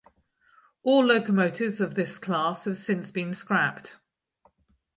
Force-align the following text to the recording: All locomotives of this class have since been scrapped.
All 0.81 1.05
locomotives 1.05 1.79
of 1.79 1.93
this 1.93 2.17
class 2.17 2.65
have 2.65 2.77
since 2.77 3.11
been 3.11 3.35
scrapped. 3.35 3.99